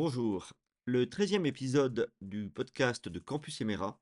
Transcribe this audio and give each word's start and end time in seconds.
Bonjour. 0.00 0.52
Le 0.84 1.10
treizième 1.10 1.44
épisode 1.44 2.08
du 2.20 2.50
podcast 2.50 3.08
de 3.08 3.18
Campus 3.18 3.60
Emera 3.60 4.00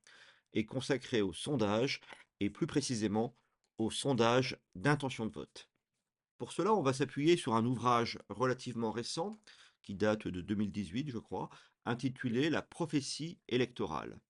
est 0.52 0.66
consacré 0.66 1.22
au 1.22 1.32
sondage 1.32 2.02
et 2.38 2.50
plus 2.50 2.66
précisément 2.66 3.34
au 3.78 3.90
sondage 3.90 4.58
d'intention 4.74 5.24
de 5.24 5.32
vote. 5.32 5.70
Pour 6.36 6.52
cela, 6.52 6.74
on 6.74 6.82
va 6.82 6.92
s'appuyer 6.92 7.38
sur 7.38 7.54
un 7.54 7.64
ouvrage 7.64 8.18
relativement 8.28 8.90
récent 8.90 9.40
qui 9.82 9.94
date 9.94 10.28
de 10.28 10.42
2018, 10.42 11.08
je 11.12 11.18
crois, 11.18 11.48
intitulé 11.86 12.50
La 12.50 12.60
prophétie 12.60 13.38
électorale. 13.48 14.20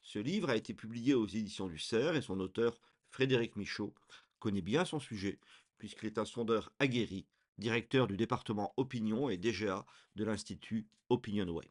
Ce 0.00 0.18
livre 0.18 0.50
a 0.50 0.56
été 0.56 0.74
publié 0.74 1.14
aux 1.14 1.28
éditions 1.28 1.68
du 1.68 1.78
CERF 1.78 2.16
et 2.16 2.20
son 2.20 2.40
auteur, 2.40 2.80
Frédéric 3.10 3.54
Michaud, 3.54 3.94
connaît 4.40 4.60
bien 4.60 4.84
son 4.84 4.98
sujet 4.98 5.38
puisqu'il 5.78 6.06
est 6.06 6.18
un 6.18 6.24
sondeur 6.24 6.72
aguerri 6.80 7.28
directeur 7.58 8.06
du 8.06 8.16
département 8.16 8.72
Opinion 8.76 9.28
et 9.28 9.36
DGA 9.36 9.84
de 10.16 10.24
l'Institut 10.24 10.86
Opinionway. 11.08 11.70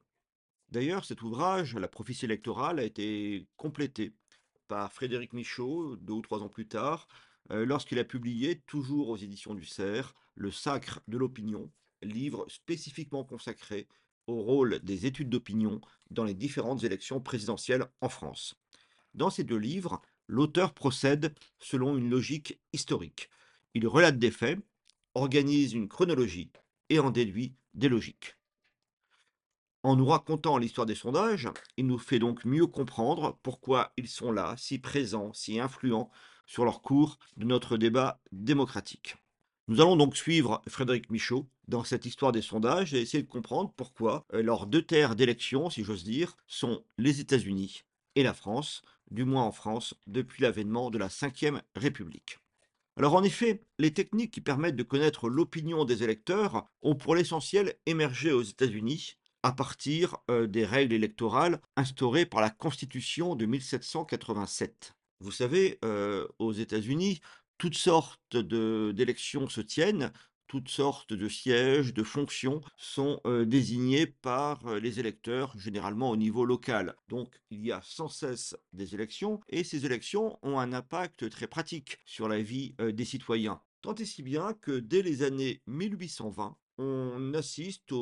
D'ailleurs, 0.69 1.05
cet 1.05 1.21
ouvrage, 1.21 1.75
La 1.75 1.87
prophétie 1.87 2.25
électorale, 2.25 2.79
a 2.79 2.83
été 2.83 3.47
complété 3.57 4.13
par 4.67 4.91
Frédéric 4.93 5.33
Michaud 5.33 5.97
deux 5.97 6.13
ou 6.13 6.21
trois 6.21 6.41
ans 6.41 6.49
plus 6.49 6.67
tard, 6.67 7.07
euh, 7.51 7.65
lorsqu'il 7.65 7.99
a 7.99 8.05
publié, 8.05 8.61
toujours 8.67 9.09
aux 9.09 9.17
éditions 9.17 9.53
du 9.53 9.65
CERF, 9.65 10.13
Le 10.35 10.51
Sacre 10.51 11.01
de 11.07 11.17
l'opinion, 11.17 11.69
livre 12.01 12.45
spécifiquement 12.47 13.25
consacré 13.25 13.87
au 14.27 14.41
rôle 14.41 14.79
des 14.79 15.05
études 15.05 15.29
d'opinion 15.29 15.81
dans 16.09 16.23
les 16.23 16.33
différentes 16.33 16.83
élections 16.83 17.19
présidentielles 17.19 17.85
en 17.99 18.09
France. 18.09 18.55
Dans 19.13 19.29
ces 19.29 19.43
deux 19.43 19.57
livres, 19.57 20.01
l'auteur 20.27 20.73
procède 20.73 21.35
selon 21.59 21.97
une 21.97 22.09
logique 22.09 22.59
historique. 22.71 23.29
Il 23.73 23.87
relate 23.87 24.19
des 24.19 24.31
faits, 24.31 24.59
organise 25.15 25.73
une 25.73 25.87
chronologie 25.87 26.51
et 26.89 26.99
en 26.99 27.11
déduit 27.11 27.55
des 27.73 27.89
logiques. 27.89 28.35
En 29.83 29.95
nous 29.95 30.05
racontant 30.05 30.57
l'histoire 30.57 30.85
des 30.85 30.95
sondages, 30.95 31.49
il 31.77 31.87
nous 31.87 31.97
fait 31.97 32.19
donc 32.19 32.45
mieux 32.45 32.67
comprendre 32.67 33.39
pourquoi 33.41 33.93
ils 33.97 34.07
sont 34.07 34.31
là, 34.31 34.55
si 34.57 34.77
présents, 34.77 35.33
si 35.33 35.59
influents 35.59 36.11
sur 36.45 36.65
leur 36.65 36.81
cours 36.81 37.17
de 37.37 37.45
notre 37.45 37.77
débat 37.77 38.21
démocratique. 38.31 39.15
Nous 39.67 39.79
allons 39.81 39.95
donc 39.95 40.17
suivre 40.17 40.61
Frédéric 40.67 41.09
Michaud 41.09 41.47
dans 41.67 41.83
cette 41.83 42.05
histoire 42.05 42.31
des 42.31 42.41
sondages 42.41 42.93
et 42.93 43.01
essayer 43.01 43.23
de 43.23 43.27
comprendre 43.27 43.73
pourquoi 43.75 44.25
euh, 44.33 44.43
leurs 44.43 44.67
deux 44.67 44.81
terres 44.81 45.15
d'élection, 45.15 45.69
si 45.69 45.83
j'ose 45.83 46.03
dire, 46.03 46.35
sont 46.45 46.83
les 46.97 47.21
États-Unis 47.21 47.83
et 48.15 48.23
la 48.23 48.33
France, 48.33 48.81
du 49.09 49.23
moins 49.23 49.43
en 49.43 49.51
France, 49.51 49.95
depuis 50.07 50.43
l'avènement 50.43 50.91
de 50.91 50.97
la 50.97 51.07
Ve 51.07 51.61
République. 51.75 52.39
Alors 52.97 53.15
en 53.15 53.23
effet, 53.23 53.63
les 53.79 53.93
techniques 53.93 54.31
qui 54.31 54.41
permettent 54.41 54.75
de 54.75 54.83
connaître 54.83 55.29
l'opinion 55.29 55.85
des 55.85 56.03
électeurs 56.03 56.65
ont 56.81 56.95
pour 56.95 57.15
l'essentiel 57.15 57.75
émergé 57.85 58.31
aux 58.31 58.41
États-Unis 58.43 59.15
à 59.43 59.53
partir 59.53 60.17
euh, 60.29 60.47
des 60.47 60.65
règles 60.65 60.93
électorales 60.93 61.61
instaurées 61.75 62.25
par 62.25 62.41
la 62.41 62.49
Constitution 62.49 63.35
de 63.35 63.45
1787. 63.45 64.93
Vous 65.19 65.31
savez, 65.31 65.79
euh, 65.83 66.27
aux 66.39 66.51
États-Unis, 66.51 67.21
toutes 67.57 67.77
sortes 67.77 68.35
d'élections 68.35 69.47
se 69.47 69.61
tiennent 69.61 70.11
toutes 70.51 70.67
sortes 70.67 71.13
de 71.13 71.29
sièges, 71.29 71.93
de 71.93 72.03
fonctions 72.03 72.59
sont 72.75 73.21
désignés 73.45 74.05
par 74.05 74.75
les 74.81 74.99
électeurs, 74.99 75.57
généralement 75.57 76.09
au 76.09 76.17
niveau 76.17 76.43
local. 76.43 76.97
Donc 77.07 77.39
il 77.51 77.65
y 77.65 77.71
a 77.71 77.79
sans 77.85 78.09
cesse 78.09 78.57
des 78.73 78.93
élections, 78.93 79.39
et 79.47 79.63
ces 79.63 79.85
élections 79.85 80.37
ont 80.41 80.59
un 80.59 80.73
impact 80.73 81.29
très 81.29 81.47
pratique 81.47 81.99
sur 82.05 82.27
la 82.27 82.41
vie 82.41 82.75
des 82.79 83.05
citoyens. 83.05 83.61
Tant 83.81 83.95
et 83.95 84.03
si 84.03 84.23
bien 84.23 84.53
que 84.53 84.77
dès 84.77 85.01
les 85.01 85.23
années 85.23 85.61
1820, 85.67 86.57
on 86.79 87.33
assiste 87.33 87.93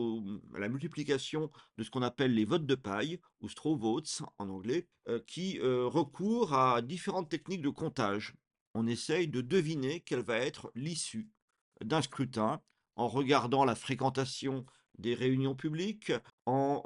à 0.55 0.59
la 0.59 0.69
multiplication 0.69 1.51
de 1.77 1.83
ce 1.83 1.91
qu'on 1.91 2.01
appelle 2.01 2.33
les 2.33 2.45
votes 2.45 2.65
de 2.65 2.73
paille, 2.73 3.19
ou 3.41 3.47
straw 3.47 3.77
votes 3.77 4.23
en 4.39 4.49
anglais, 4.49 4.87
qui 5.27 5.59
recourent 5.59 6.55
à 6.55 6.81
différentes 6.81 7.29
techniques 7.29 7.61
de 7.61 7.69
comptage. 7.69 8.33
On 8.73 8.87
essaye 8.87 9.27
de 9.27 9.41
deviner 9.41 9.99
quelle 9.99 10.23
va 10.23 10.37
être 10.37 10.71
l'issue 10.73 11.29
d'un 11.83 12.01
scrutin 12.01 12.61
en 12.95 13.07
regardant 13.07 13.65
la 13.65 13.75
fréquentation 13.75 14.65
des 14.97 15.13
réunions 15.13 15.55
publiques, 15.55 16.11
en 16.45 16.83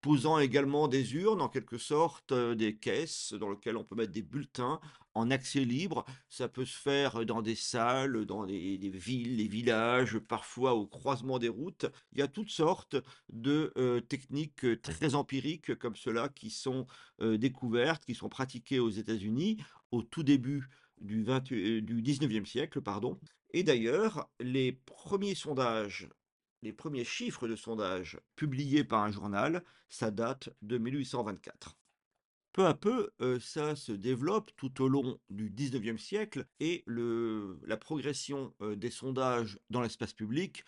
posant 0.00 0.38
également 0.38 0.88
des 0.88 1.14
urnes, 1.14 1.42
en 1.42 1.48
quelque 1.48 1.78
sorte, 1.78 2.32
des 2.32 2.76
caisses 2.76 3.34
dans 3.34 3.50
lesquelles 3.50 3.76
on 3.76 3.84
peut 3.84 3.94
mettre 3.94 4.12
des 4.12 4.22
bulletins 4.22 4.80
en 5.14 5.30
accès 5.30 5.64
libre. 5.64 6.04
Ça 6.28 6.48
peut 6.48 6.64
se 6.64 6.78
faire 6.78 7.24
dans 7.26 7.42
des 7.42 7.54
salles, 7.54 8.24
dans 8.24 8.46
des, 8.46 8.78
villes, 8.92 9.36
des 9.36 9.48
villages, 9.48 10.18
parfois 10.18 10.74
au 10.74 10.86
croisement 10.86 11.38
des 11.38 11.48
routes. 11.48 11.86
Il 12.12 12.18
y 12.18 12.22
a 12.22 12.28
toutes 12.28 12.50
sortes 12.50 12.96
de 13.28 13.72
techniques 14.08 14.80
très 14.82 15.14
empiriques 15.14 15.74
comme 15.76 15.96
cela 15.96 16.28
qui 16.28 16.50
sont 16.50 16.86
découvertes, 17.20 18.04
qui 18.04 18.14
sont 18.14 18.28
pratiquées 18.28 18.80
aux 18.80 18.90
États-Unis 18.90 19.58
au 19.90 20.02
tout 20.02 20.22
début 20.22 20.68
du, 21.00 21.22
20, 21.22 21.44
du 21.52 22.02
19e 22.02 22.46
siècle, 22.46 22.80
pardon, 22.80 23.18
et 23.52 23.62
d'ailleurs, 23.62 24.30
les 24.40 24.72
premiers 24.72 25.34
sondages, 25.34 26.08
les 26.62 26.72
premiers 26.72 27.04
chiffres 27.04 27.48
de 27.48 27.56
sondage 27.56 28.20
publiés 28.36 28.84
par 28.84 29.02
un 29.02 29.10
journal, 29.10 29.64
ça 29.88 30.10
date 30.10 30.50
de 30.62 30.78
1824. 30.78 31.76
Peu 32.52 32.66
à 32.66 32.74
peu, 32.74 33.10
euh, 33.20 33.38
ça 33.38 33.76
se 33.76 33.92
développe 33.92 34.50
tout 34.56 34.82
au 34.82 34.88
long 34.88 35.20
du 35.30 35.50
19e 35.50 35.98
siècle 35.98 36.46
et 36.58 36.84
la 36.86 37.76
progression 37.76 38.52
euh, 38.60 38.74
des 38.74 38.90
sondages 38.90 39.58
dans 39.70 39.80
l'espace 39.80 40.12
public 40.12 40.64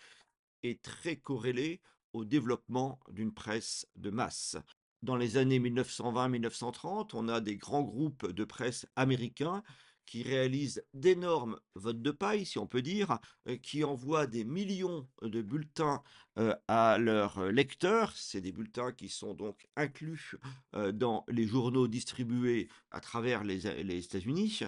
est 0.63 0.81
très 0.81 1.17
corrélée 1.17 1.81
au 2.13 2.23
développement 2.23 2.99
d'une 3.09 3.33
presse 3.33 3.85
de 3.97 4.09
masse. 4.09 4.55
Dans 5.01 5.17
les 5.17 5.35
années 5.35 5.59
1920-1930, 5.59 7.09
on 7.13 7.27
a 7.27 7.41
des 7.41 7.57
grands 7.57 7.83
groupes 7.83 8.31
de 8.31 8.45
presse 8.45 8.87
américains 8.95 9.61
qui 10.05 10.23
réalisent 10.23 10.83
d'énormes 10.93 11.59
votes 11.75 12.01
de 12.01 12.11
paille, 12.11 12.45
si 12.45 12.59
on 12.59 12.67
peut 12.67 12.81
dire, 12.81 13.19
euh, 13.47 13.57
qui 13.57 13.83
envoient 13.83 14.27
des 14.27 14.43
millions 14.43 15.07
de 15.21 15.41
bulletins 15.41 16.03
euh, 16.37 16.55
à 16.67 16.97
leurs 16.97 17.51
lecteurs. 17.51 18.13
C'est 18.15 18.41
des 18.41 18.51
bulletins 18.51 18.91
qui 18.91 19.09
sont 19.09 19.33
donc 19.33 19.67
inclus 19.75 20.35
euh, 20.75 20.91
dans 20.91 21.25
les 21.27 21.47
journaux 21.47 21.87
distribués 21.87 22.67
à 22.91 22.99
travers 22.99 23.43
les, 23.43 23.65
États-Unis. 23.65 24.61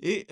Et 0.00 0.26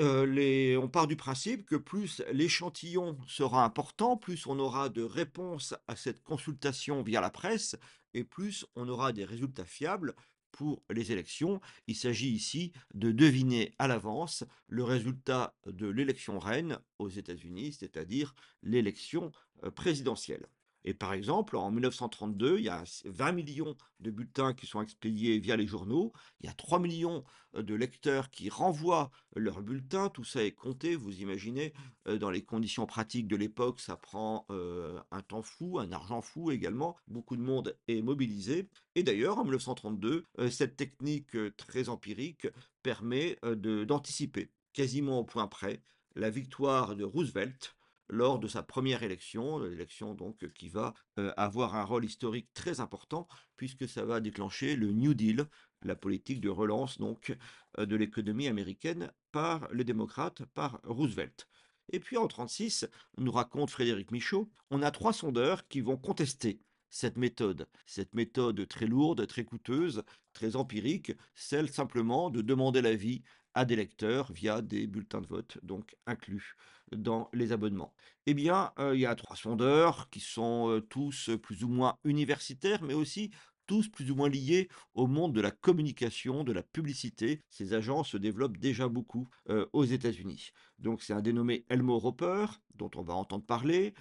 on 0.76 0.88
part 0.88 1.06
du 1.06 1.16
principe 1.16 1.64
que 1.64 1.76
plus 1.76 2.22
l'échantillon 2.32 3.16
sera 3.26 3.64
important, 3.64 4.18
plus 4.18 4.46
on 4.46 4.58
aura 4.58 4.90
de 4.90 5.02
réponses 5.02 5.74
à 5.88 5.96
cette 5.96 6.22
consultation 6.22 7.02
via 7.02 7.22
la 7.22 7.30
presse, 7.30 7.76
et 8.12 8.24
plus 8.24 8.66
on 8.76 8.88
aura 8.88 9.12
des 9.12 9.24
résultats 9.24 9.64
fiables, 9.64 10.14
pour 10.54 10.84
les 10.88 11.10
élections. 11.10 11.60
Il 11.88 11.96
s'agit 11.96 12.30
ici 12.30 12.72
de 12.94 13.10
deviner 13.10 13.74
à 13.80 13.88
l'avance 13.88 14.44
le 14.68 14.84
résultat 14.84 15.56
de 15.66 15.88
l'élection 15.88 16.38
reine 16.38 16.78
aux 17.00 17.08
États-Unis, 17.08 17.72
c'est-à-dire 17.72 18.36
l'élection 18.62 19.32
présidentielle. 19.74 20.46
Et 20.84 20.94
par 20.94 21.14
exemple, 21.14 21.56
en 21.56 21.70
1932, 21.70 22.58
il 22.58 22.64
y 22.64 22.68
a 22.68 22.84
20 23.06 23.32
millions 23.32 23.76
de 24.00 24.10
bulletins 24.10 24.52
qui 24.52 24.66
sont 24.66 24.82
expédiés 24.82 25.38
via 25.38 25.56
les 25.56 25.66
journaux, 25.66 26.12
il 26.40 26.46
y 26.46 26.48
a 26.48 26.52
3 26.52 26.78
millions 26.78 27.24
de 27.54 27.74
lecteurs 27.74 28.30
qui 28.30 28.50
renvoient 28.50 29.10
leurs 29.34 29.62
bulletins, 29.62 30.10
tout 30.10 30.24
ça 30.24 30.44
est 30.44 30.52
compté, 30.52 30.94
vous 30.94 31.20
imaginez, 31.20 31.72
dans 32.20 32.30
les 32.30 32.44
conditions 32.44 32.84
pratiques 32.84 33.28
de 33.28 33.36
l'époque, 33.36 33.80
ça 33.80 33.96
prend 33.96 34.46
un 34.50 35.22
temps 35.22 35.42
fou, 35.42 35.78
un 35.78 35.90
argent 35.90 36.20
fou 36.20 36.50
également, 36.50 36.96
beaucoup 37.08 37.36
de 37.36 37.42
monde 37.42 37.76
est 37.88 38.02
mobilisé. 38.02 38.68
Et 38.94 39.02
d'ailleurs, 39.02 39.38
en 39.38 39.44
1932, 39.44 40.26
cette 40.50 40.76
technique 40.76 41.36
très 41.56 41.88
empirique 41.88 42.46
permet 42.82 43.38
d'anticiper 43.42 44.50
quasiment 44.74 45.20
au 45.20 45.24
point 45.24 45.46
près 45.46 45.80
la 46.14 46.30
victoire 46.30 46.94
de 46.94 47.04
Roosevelt 47.04 47.74
lors 48.08 48.38
de 48.38 48.48
sa 48.48 48.62
première 48.62 49.02
élection, 49.02 49.58
l'élection 49.58 50.14
donc 50.14 50.50
qui 50.52 50.68
va 50.68 50.94
avoir 51.36 51.74
un 51.74 51.84
rôle 51.84 52.04
historique 52.04 52.48
très 52.54 52.80
important 52.80 53.28
puisque 53.56 53.88
ça 53.88 54.04
va 54.04 54.20
déclencher 54.20 54.76
le 54.76 54.92
New 54.92 55.14
Deal, 55.14 55.46
la 55.82 55.96
politique 55.96 56.40
de 56.40 56.48
relance 56.48 56.98
donc 56.98 57.36
de 57.78 57.96
l'économie 57.96 58.48
américaine 58.48 59.10
par 59.32 59.68
les 59.72 59.84
démocrates, 59.84 60.44
par 60.54 60.80
Roosevelt. 60.84 61.48
Et 61.92 62.00
puis 62.00 62.16
en 62.16 62.22
1936, 62.22 62.88
nous 63.18 63.32
raconte 63.32 63.70
Frédéric 63.70 64.10
Michaud, 64.10 64.50
on 64.70 64.82
a 64.82 64.90
trois 64.90 65.12
sondeurs 65.12 65.68
qui 65.68 65.80
vont 65.80 65.96
contester 65.96 66.60
cette 66.88 67.18
méthode, 67.18 67.68
cette 67.86 68.14
méthode 68.14 68.66
très 68.68 68.86
lourde, 68.86 69.26
très 69.26 69.44
coûteuse, 69.44 70.02
très 70.32 70.56
empirique, 70.56 71.12
celle 71.34 71.68
simplement 71.68 72.30
de 72.30 72.40
demander 72.40 72.80
l'avis 72.80 73.22
à 73.52 73.64
des 73.64 73.76
lecteurs 73.76 74.32
via 74.32 74.62
des 74.62 74.86
bulletins 74.86 75.20
de 75.20 75.26
vote, 75.26 75.58
donc 75.62 75.96
inclus 76.06 76.56
dans 76.92 77.28
les 77.32 77.52
abonnements. 77.52 77.94
Eh 78.26 78.34
bien, 78.34 78.72
il 78.78 79.00
y 79.00 79.06
a 79.06 79.14
trois 79.14 79.36
sondeurs 79.36 80.08
qui 80.10 80.20
sont 80.20 80.82
tous 80.88 81.30
plus 81.42 81.64
ou 81.64 81.68
moins 81.68 81.98
universitaires, 82.04 82.82
mais 82.82 82.94
aussi 82.94 83.30
tous 83.66 83.88
plus 83.88 84.10
ou 84.10 84.14
moins 84.14 84.28
liés 84.28 84.68
au 84.94 85.06
monde 85.06 85.34
de 85.34 85.40
la 85.40 85.50
communication, 85.50 86.44
de 86.44 86.52
la 86.52 86.62
publicité. 86.62 87.40
Ces 87.48 87.72
agences 87.72 88.10
se 88.10 88.16
développent 88.16 88.58
déjà 88.58 88.88
beaucoup 88.88 89.28
aux 89.72 89.84
États-Unis. 89.84 90.50
Donc 90.78 91.02
c'est 91.02 91.12
un 91.12 91.22
dénommé 91.22 91.64
Elmo 91.68 91.98
Roper, 91.98 92.46
dont 92.74 92.90
on 92.96 93.02
va 93.02 93.14
entendre 93.14 93.44
parler, 93.44 93.94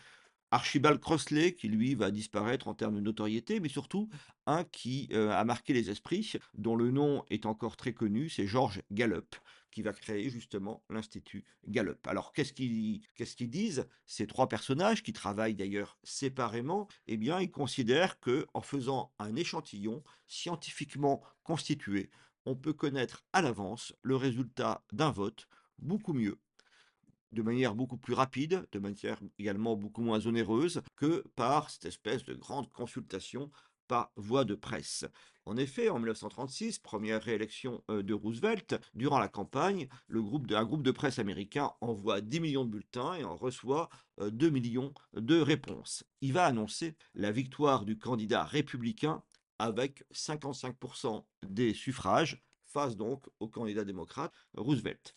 Archibald 0.53 1.00
Crossley, 1.00 1.56
qui 1.56 1.68
lui 1.68 1.95
va 1.95 2.12
disparaître 2.12 2.68
en 2.68 2.75
termes 2.75 2.94
de 2.94 3.01
notoriété, 3.01 3.59
mais 3.59 3.69
surtout 3.69 4.07
un 4.45 4.63
qui 4.65 5.09
euh, 5.12 5.31
a 5.31 5.44
marqué 5.45 5.74
les 5.74 5.89
esprits, 5.89 6.33
dont 6.53 6.75
le 6.75 6.91
nom 6.91 7.25
est 7.31 7.47
encore 7.47 7.75
très 7.75 7.94
connu, 7.94 8.29
c'est 8.29 8.45
George 8.45 8.83
Gallup, 8.91 9.36
qui 9.74 9.81
va 9.81 9.92
créer 9.92 10.30
justement 10.30 10.84
l'Institut 10.90 11.44
Gallup. 11.68 12.08
Alors 12.08 12.31
qu'est-ce 12.31 12.54
qu'ils 12.54 13.50
disent 13.50 13.88
Ces 14.06 14.28
trois 14.28 14.48
personnages, 14.48 15.04
qui 15.04 15.14
travaillent 15.14 15.56
d'ailleurs 15.56 15.98
séparément, 16.04 16.88
eh 17.08 17.18
bien 17.18 17.42
ils 17.42 17.52
considèrent 17.52 18.20
que 18.20 18.46
en 18.54 18.62
faisant 18.62 19.12
un 19.20 19.36
échantillon 19.36 20.04
scientifiquement 20.28 21.22
constitué, 21.44 22.10
on 22.46 22.56
peut 22.56 22.74
connaître 22.74 23.24
à 23.34 23.42
l'avance 23.42 23.94
le 24.02 24.16
résultat 24.16 24.84
d'un 24.92 25.12
vote 25.12 25.48
beaucoup 25.80 26.14
mieux 26.14 26.38
de 27.31 27.42
manière 27.42 27.74
beaucoup 27.74 27.98
plus 27.98 28.14
rapide, 28.14 28.68
de 28.72 28.78
manière 28.80 29.20
également 29.40 29.75
beaucoup 29.75 30.04
moins 30.04 30.25
onéreuse 30.28 30.84
que 30.96 31.24
par 31.36 31.72
cette 31.72 31.86
espèce 31.86 32.24
de 32.24 32.36
grande 32.36 32.70
consultation 32.70 33.50
par 33.88 34.12
voie 34.16 34.46
de 34.46 34.54
presse. 34.54 35.06
En 35.45 35.57
effet, 35.57 35.90
en 35.90 36.00
1936, 36.00 36.80
première 36.80 37.22
réélection 37.22 37.84
euh, 37.90 38.01
de 38.01 38.13
Roosevelt, 38.13 38.75
durant 38.94 39.19
la 39.19 39.28
campagne, 39.28 39.90
un 40.10 40.63
groupe 40.63 40.84
de 40.84 40.92
presse 40.92 41.19
américain 41.19 41.72
envoie 41.81 42.22
10 42.22 42.40
millions 42.40 42.66
de 42.66 42.69
bulletins 42.69 43.16
et 43.16 43.24
en 43.25 43.36
reçoit 43.36 43.90
2 44.19 44.48
euh, 44.48 44.51
millions 44.51 44.94
de 45.13 45.40
réponses. 45.42 46.06
Il 46.22 46.31
va 46.31 46.45
annoncer 46.45 46.95
la 47.13 47.31
victoire 47.31 47.84
du 47.84 47.98
candidat 47.98 48.44
républicain 48.44 49.22
avec 49.60 50.06
55% 50.13 51.25
des 51.48 51.74
suffrages 51.74 52.42
face 52.66 52.96
donc 52.96 53.25
au 53.39 53.48
candidat 53.48 53.84
démocrate 53.84 54.34
Roosevelt. 54.56 55.16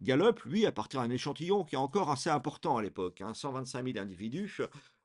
Gallup, 0.00 0.40
lui, 0.44 0.66
appartient 0.66 0.96
à 0.96 1.02
un 1.02 1.10
échantillon 1.10 1.64
qui 1.64 1.76
est 1.76 1.78
encore 1.78 2.10
assez 2.10 2.30
important 2.30 2.76
à 2.76 2.82
l'époque, 2.82 3.22
125 3.32 3.78
hein, 3.78 3.92
000 3.92 3.98
individus, 3.98 4.60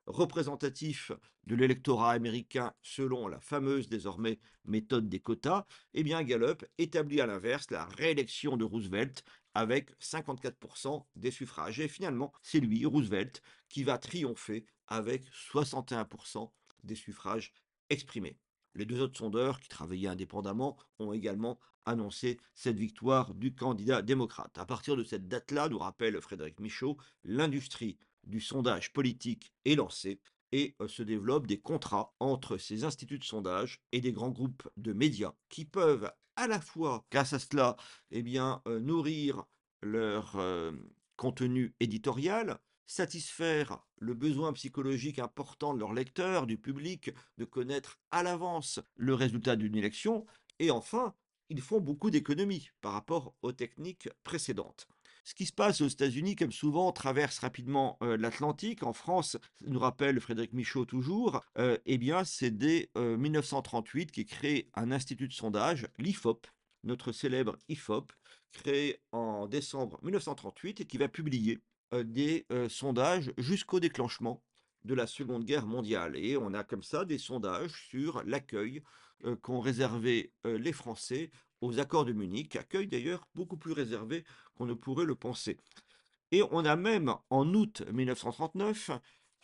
représentatifs 0.07 1.11
de 1.45 1.55
l'électorat 1.55 2.11
américain 2.11 2.73
selon 2.81 3.27
la 3.27 3.39
fameuse 3.39 3.89
désormais 3.89 4.39
méthode 4.65 5.09
des 5.09 5.19
quotas, 5.19 5.65
eh 5.93 6.03
bien 6.03 6.23
Gallup 6.23 6.65
établit 6.77 7.21
à 7.21 7.27
l'inverse 7.27 7.69
la 7.71 7.85
réélection 7.85 8.57
de 8.57 8.63
Roosevelt 8.63 9.23
avec 9.53 9.91
54% 9.99 11.05
des 11.15 11.31
suffrages. 11.31 11.79
Et 11.79 11.87
finalement, 11.87 12.31
c'est 12.41 12.59
lui, 12.59 12.85
Roosevelt, 12.85 13.41
qui 13.69 13.83
va 13.83 13.97
triompher 13.97 14.65
avec 14.87 15.25
61% 15.31 16.49
des 16.83 16.95
suffrages 16.95 17.53
exprimés. 17.89 18.37
Les 18.75 18.85
deux 18.85 19.01
autres 19.01 19.17
sondeurs 19.17 19.59
qui 19.59 19.69
travaillaient 19.69 20.09
indépendamment 20.09 20.77
ont 20.99 21.11
également 21.11 21.59
annoncé 21.85 22.37
cette 22.53 22.77
victoire 22.77 23.33
du 23.33 23.55
candidat 23.55 24.01
démocrate. 24.01 24.57
À 24.57 24.65
partir 24.65 24.95
de 24.95 25.03
cette 25.03 25.27
date-là, 25.27 25.69
nous 25.69 25.79
rappelle 25.79 26.21
Frédéric 26.21 26.59
Michaud, 26.59 26.97
l'industrie 27.23 27.97
du 28.27 28.39
sondage 28.41 28.93
politique 28.93 29.51
est 29.65 29.75
lancée 29.75 30.19
et 30.51 30.75
euh, 30.81 30.87
se 30.87 31.03
développent 31.03 31.47
des 31.47 31.59
contrats 31.59 32.13
entre 32.19 32.57
ces 32.57 32.83
instituts 32.83 33.19
de 33.19 33.23
sondage 33.23 33.81
et 33.91 34.01
des 34.01 34.11
grands 34.11 34.31
groupes 34.31 34.69
de 34.77 34.93
médias 34.93 35.33
qui 35.49 35.65
peuvent 35.65 36.11
à 36.37 36.47
la 36.47 36.61
fois, 36.61 37.05
grâce 37.11 37.33
à 37.33 37.39
cela, 37.39 37.75
eh 38.11 38.23
euh, 38.39 38.79
nourrir 38.79 39.43
leur 39.81 40.35
euh, 40.35 40.71
contenu 41.15 41.73
éditorial, 41.79 42.59
satisfaire 42.85 43.79
le 43.97 44.13
besoin 44.13 44.53
psychologique 44.53 45.19
important 45.19 45.73
de 45.73 45.79
leurs 45.79 45.93
lecteurs, 45.93 46.45
du 46.45 46.57
public, 46.57 47.11
de 47.39 47.45
connaître 47.45 47.99
à 48.11 48.21
l'avance 48.21 48.79
le 48.95 49.15
résultat 49.15 49.55
d'une 49.55 49.75
élection, 49.75 50.25
et 50.59 50.69
enfin, 50.69 51.15
ils 51.49 51.61
font 51.61 51.81
beaucoup 51.81 52.11
d'économies 52.11 52.69
par 52.81 52.93
rapport 52.93 53.33
aux 53.41 53.51
techniques 53.51 54.09
précédentes. 54.23 54.87
Ce 55.27 55.35
qui 55.35 55.45
se 55.45 55.51
passe 55.51 55.81
aux 55.81 55.89
États-Unis, 55.89 56.37
comme 56.37 56.53
souvent, 56.53 56.93
traverse 56.93 57.39
rapidement 57.39 57.97
l'Atlantique. 57.99 58.83
En 58.83 58.93
France, 58.93 59.37
nous 59.59 59.77
rappelle 59.77 60.21
Frédéric 60.21 60.53
Michaud 60.53 60.85
toujours, 60.85 61.41
eh 61.57 61.97
bien, 61.97 62.23
c'est 62.23 62.49
dès 62.49 62.89
1938 62.95 64.09
qu'est 64.09 64.23
créé 64.23 64.69
un 64.73 64.89
institut 64.89 65.27
de 65.27 65.33
sondage, 65.33 65.89
l'IFOP, 65.97 66.47
notre 66.85 67.11
célèbre 67.11 67.57
IFOP, 67.67 68.13
créé 68.53 69.01
en 69.11 69.47
décembre 69.47 69.99
1938 70.01 70.79
et 70.79 70.85
qui 70.85 70.97
va 70.97 71.09
publier 71.09 71.59
des 71.91 72.47
sondages 72.69 73.33
jusqu'au 73.37 73.81
déclenchement 73.81 74.41
de 74.85 74.93
la 74.93 75.07
Seconde 75.07 75.43
Guerre 75.43 75.65
mondiale. 75.65 76.15
Et 76.15 76.37
on 76.37 76.53
a 76.53 76.63
comme 76.63 76.83
ça 76.83 77.03
des 77.03 77.17
sondages 77.17 77.73
sur 77.89 78.23
l'accueil 78.23 78.81
qu'ont 79.41 79.59
réservé 79.59 80.31
les 80.45 80.71
Français 80.71 81.31
aux 81.61 81.79
accords 81.79 82.05
de 82.05 82.13
Munich, 82.13 82.55
accueil 82.55 82.87
d'ailleurs 82.87 83.27
beaucoup 83.35 83.57
plus 83.57 83.73
réservé 83.73 84.23
qu'on 84.55 84.65
ne 84.65 84.73
pourrait 84.73 85.05
le 85.05 85.15
penser. 85.15 85.57
Et 86.31 86.43
on 86.51 86.65
a 86.65 86.75
même 86.75 87.15
en 87.29 87.53
août 87.53 87.83
1939 87.91 88.91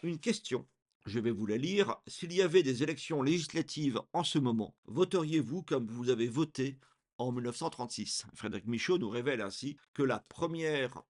une 0.03 0.19
question. 0.19 0.67
Je 1.05 1.19
vais 1.19 1.31
vous 1.31 1.45
la 1.45 1.57
lire. 1.57 1.97
S'il 2.07 2.33
y 2.33 2.41
avait 2.41 2.63
des 2.63 2.83
élections 2.83 3.21
législatives 3.21 4.01
en 4.13 4.23
ce 4.23 4.39
moment, 4.39 4.75
voteriez-vous 4.85 5.63
comme 5.63 5.87
vous 5.87 6.09
avez 6.09 6.27
voté 6.27 6.77
en 7.17 7.31
1936 7.31 8.25
Frédéric 8.33 8.65
Michaud 8.65 8.97
nous 8.97 9.09
révèle 9.09 9.41
ainsi 9.41 9.77
que 9.93 10.03
la 10.03 10.19
première 10.19 11.03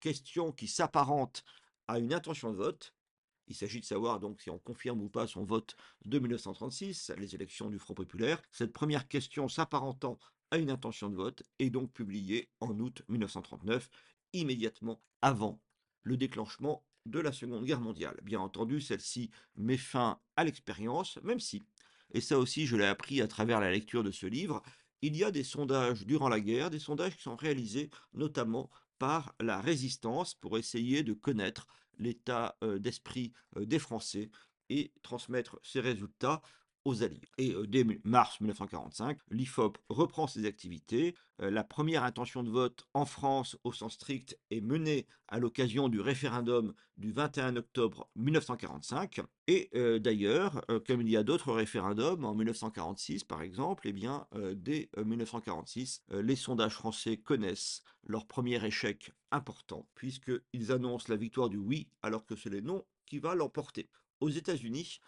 question 0.00 0.52
qui 0.52 0.68
s'apparente 0.68 1.44
à 1.88 1.98
une 1.98 2.12
intention 2.12 2.52
de 2.52 2.56
vote. 2.56 2.94
Il 3.48 3.54
s'agit 3.54 3.80
de 3.80 3.84
savoir 3.84 4.18
donc 4.18 4.40
si 4.40 4.50
on 4.50 4.58
confirme 4.58 5.00
ou 5.00 5.08
pas 5.08 5.26
son 5.26 5.44
vote 5.44 5.76
de 6.04 6.18
1936, 6.18 7.12
les 7.16 7.34
élections 7.34 7.70
du 7.70 7.78
Front 7.78 7.94
populaire. 7.94 8.42
Cette 8.50 8.72
première 8.72 9.08
question 9.08 9.48
s'apparentant 9.48 10.18
à 10.50 10.58
une 10.58 10.70
intention 10.70 11.08
de 11.08 11.16
vote 11.16 11.42
est 11.58 11.70
donc 11.70 11.92
publiée 11.92 12.48
en 12.60 12.78
août 12.78 13.02
1939, 13.08 13.88
immédiatement 14.32 15.00
avant 15.22 15.60
le 16.02 16.16
déclenchement 16.16 16.84
de 17.06 17.20
la 17.20 17.32
Seconde 17.32 17.64
Guerre 17.64 17.80
mondiale. 17.80 18.18
Bien 18.22 18.40
entendu, 18.40 18.80
celle-ci 18.80 19.30
met 19.56 19.76
fin 19.76 20.20
à 20.36 20.44
l'expérience, 20.44 21.18
même 21.22 21.40
si, 21.40 21.62
et 22.12 22.20
ça 22.20 22.38
aussi 22.38 22.66
je 22.66 22.76
l'ai 22.76 22.86
appris 22.86 23.20
à 23.20 23.28
travers 23.28 23.60
la 23.60 23.70
lecture 23.70 24.02
de 24.02 24.10
ce 24.10 24.26
livre, 24.26 24.62
il 25.02 25.16
y 25.16 25.24
a 25.24 25.30
des 25.30 25.44
sondages 25.44 26.06
durant 26.06 26.28
la 26.28 26.40
guerre, 26.40 26.70
des 26.70 26.78
sondages 26.78 27.16
qui 27.16 27.22
sont 27.22 27.36
réalisés 27.36 27.90
notamment 28.14 28.70
par 28.98 29.34
la 29.40 29.60
résistance 29.60 30.34
pour 30.34 30.58
essayer 30.58 31.02
de 31.02 31.12
connaître 31.12 31.66
l'état 31.98 32.56
d'esprit 32.78 33.32
des 33.56 33.78
Français 33.78 34.30
et 34.68 34.92
transmettre 35.02 35.58
ces 35.62 35.80
résultats 35.80 36.42
Alliés. 36.94 37.28
Et 37.38 37.54
dès 37.66 37.84
mars 38.04 38.40
1945, 38.40 39.18
l'IFOP 39.30 39.78
reprend 39.88 40.26
ses 40.26 40.46
activités. 40.46 41.14
la 41.38 41.64
première 41.64 42.04
intention 42.04 42.42
de 42.42 42.50
vote 42.50 42.86
en 42.94 43.04
France, 43.04 43.56
au 43.64 43.72
sens 43.72 43.94
strict, 43.94 44.38
est 44.50 44.60
menée 44.60 45.06
à 45.28 45.38
l'occasion 45.38 45.88
du 45.88 46.00
référendum 46.00 46.72
du 46.96 47.12
21 47.12 47.56
octobre 47.56 48.08
1945. 48.16 49.20
Et 49.46 49.70
d'ailleurs, 50.00 50.64
comme 50.86 51.02
il 51.02 51.10
y 51.10 51.16
a 51.16 51.22
d'autres 51.22 51.52
référendums, 51.52 52.24
en 52.24 52.34
1946 52.34 53.24
par 53.24 53.42
exemple, 53.42 53.88
eh 53.88 53.92
bien, 53.92 54.26
dès 54.54 54.88
1946, 54.96 56.02
les 56.10 56.36
sondages 56.36 56.74
français 56.74 57.16
connaissent 57.18 57.82
leur 58.06 58.26
premier 58.26 58.64
échec 58.64 59.12
important, 59.30 59.88
puisqu'ils 59.94 60.72
annoncent 60.72 61.06
la 61.08 61.16
victoire 61.16 61.48
du 61.48 61.58
oui, 61.58 61.90
alors 62.02 62.24
que 62.24 62.36
c'est 62.36 62.50
le 62.50 62.60
non 62.60 62.84
qui 63.04 63.18
va 63.18 63.34
l'emporter. 63.34 63.90
Aux 64.20 64.30
États-Unis, 64.30 65.00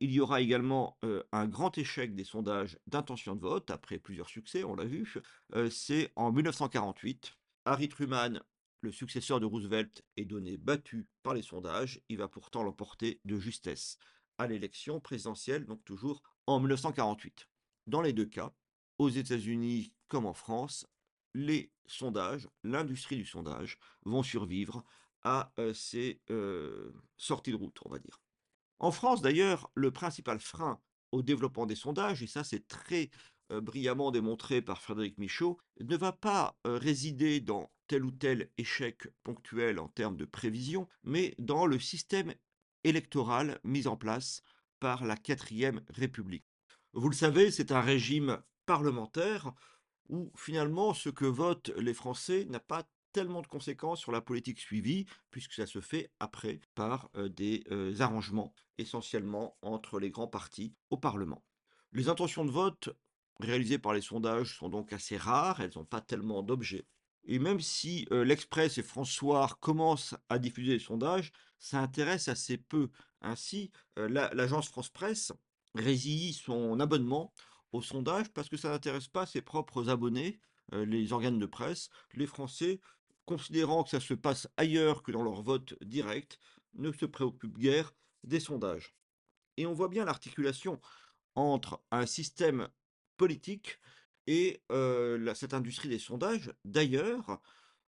il 0.00 0.12
y 0.12 0.20
aura 0.20 0.40
également 0.40 0.98
un 1.32 1.46
grand 1.46 1.76
échec 1.78 2.14
des 2.14 2.24
sondages 2.24 2.78
d'intention 2.86 3.34
de 3.34 3.40
vote, 3.40 3.70
après 3.70 3.98
plusieurs 3.98 4.28
succès, 4.28 4.64
on 4.64 4.74
l'a 4.74 4.84
vu. 4.84 5.14
c'est 5.70 6.12
en 6.16 6.32
1948. 6.32 7.36
Harry 7.64 7.88
Truman, 7.88 8.40
le 8.82 8.92
successeur 8.92 9.40
de 9.40 9.46
Roosevelt, 9.46 10.02
est 10.16 10.24
donné 10.24 10.56
battu 10.56 11.06
par 11.22 11.34
les 11.34 11.42
sondages. 11.42 12.00
Il 12.08 12.18
va 12.18 12.28
pourtant 12.28 12.62
l'emporter 12.62 13.20
de 13.24 13.38
justesse 13.38 13.98
à 14.38 14.46
l'élection 14.46 15.00
présidentielle, 15.00 15.66
donc 15.66 15.84
toujours 15.84 16.22
en 16.46 16.60
1948. 16.60 17.48
Dans 17.86 18.02
les 18.02 18.12
deux 18.12 18.26
cas, 18.26 18.52
aux 18.98 19.08
États-Unis 19.08 19.94
comme 20.08 20.26
en 20.26 20.34
France, 20.34 20.86
les 21.34 21.72
sondages, 21.86 22.48
l'industrie 22.64 23.16
du 23.16 23.24
sondage, 23.24 23.78
vont 24.04 24.22
survivre 24.22 24.84
à 25.22 25.52
ces 25.74 26.20
sorties 27.16 27.52
de 27.52 27.56
route, 27.56 27.78
on 27.84 27.90
va 27.90 27.98
dire. 27.98 28.20
En 28.80 28.90
France, 28.90 29.20
d'ailleurs, 29.20 29.70
le 29.74 29.90
principal 29.90 30.40
frein 30.40 30.80
au 31.12 31.22
développement 31.22 31.66
des 31.66 31.74
sondages, 31.74 32.22
et 32.22 32.26
ça 32.26 32.44
c'est 32.44 32.66
très 32.66 33.10
euh, 33.52 33.60
brillamment 33.60 34.10
démontré 34.10 34.62
par 34.62 34.80
Frédéric 34.80 35.18
Michaud, 35.18 35.58
ne 35.80 35.96
va 35.96 36.12
pas 36.12 36.56
euh, 36.66 36.78
résider 36.78 37.40
dans 37.40 37.70
tel 37.88 38.04
ou 38.04 38.10
tel 38.10 38.50
échec 38.56 39.08
ponctuel 39.22 39.78
en 39.78 39.88
termes 39.88 40.16
de 40.16 40.24
prévision, 40.24 40.88
mais 41.02 41.34
dans 41.38 41.66
le 41.66 41.78
système 41.78 42.34
électoral 42.84 43.60
mis 43.64 43.86
en 43.86 43.96
place 43.96 44.42
par 44.78 45.04
la 45.04 45.16
quatrième 45.16 45.82
République. 45.88 46.46
Vous 46.94 47.10
le 47.10 47.14
savez, 47.14 47.50
c'est 47.50 47.72
un 47.72 47.82
régime 47.82 48.40
parlementaire 48.64 49.52
où 50.08 50.32
finalement 50.36 50.94
ce 50.94 51.10
que 51.10 51.26
votent 51.26 51.70
les 51.76 51.94
Français 51.94 52.46
n'a 52.46 52.60
pas 52.60 52.88
tellement 53.12 53.42
de 53.42 53.46
conséquences 53.46 54.00
sur 54.00 54.12
la 54.12 54.20
politique 54.20 54.60
suivie, 54.60 55.06
puisque 55.30 55.54
ça 55.54 55.66
se 55.66 55.80
fait 55.80 56.10
après 56.20 56.60
par 56.74 57.10
des 57.16 57.64
arrangements 58.00 58.52
essentiellement 58.78 59.56
entre 59.62 59.98
les 59.98 60.10
grands 60.10 60.28
partis 60.28 60.74
au 60.90 60.96
Parlement. 60.96 61.44
Les 61.92 62.08
intentions 62.08 62.44
de 62.44 62.50
vote 62.50 62.90
réalisées 63.40 63.78
par 63.78 63.94
les 63.94 64.00
sondages 64.00 64.56
sont 64.56 64.68
donc 64.68 64.92
assez 64.92 65.16
rares, 65.16 65.60
elles 65.60 65.72
n'ont 65.76 65.84
pas 65.84 66.00
tellement 66.00 66.42
d'objets. 66.42 66.86
Et 67.24 67.38
même 67.38 67.60
si 67.60 68.06
l'Express 68.10 68.78
et 68.78 68.82
François 68.82 69.48
commencent 69.60 70.14
à 70.28 70.38
diffuser 70.38 70.72
les 70.72 70.78
sondages, 70.78 71.32
ça 71.58 71.80
intéresse 71.80 72.28
assez 72.28 72.56
peu. 72.56 72.90
Ainsi, 73.20 73.70
la- 73.96 74.32
l'agence 74.34 74.68
France 74.68 74.88
Presse 74.88 75.32
résille 75.74 76.32
son 76.32 76.80
abonnement 76.80 77.32
au 77.72 77.82
sondage 77.82 78.30
parce 78.32 78.48
que 78.48 78.56
ça 78.56 78.70
n'intéresse 78.70 79.08
pas 79.08 79.26
ses 79.26 79.42
propres 79.42 79.90
abonnés, 79.90 80.40
les 80.72 81.12
organes 81.12 81.38
de 81.38 81.46
presse. 81.46 81.90
Les 82.14 82.26
Français, 82.26 82.80
considérant 83.30 83.84
que 83.84 83.90
ça 83.90 84.00
se 84.00 84.14
passe 84.14 84.48
ailleurs 84.56 85.04
que 85.04 85.12
dans 85.12 85.22
leur 85.22 85.40
vote 85.40 85.80
direct, 85.84 86.40
ne 86.74 86.90
se 86.90 87.06
préoccupent 87.06 87.58
guère 87.58 87.94
des 88.24 88.40
sondages. 88.40 88.92
Et 89.56 89.66
on 89.66 89.72
voit 89.72 89.86
bien 89.88 90.04
l'articulation 90.04 90.80
entre 91.36 91.80
un 91.92 92.06
système 92.06 92.68
politique 93.16 93.78
et 94.26 94.64
euh, 94.72 95.32
cette 95.34 95.54
industrie 95.54 95.88
des 95.88 96.00
sondages. 96.00 96.52
D'ailleurs, 96.64 97.40